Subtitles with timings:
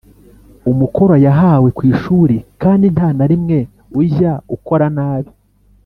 [0.71, 3.57] umukoro yahawe ku ishuri Kandi nta na rimwe
[3.99, 5.31] ujya ukora nabi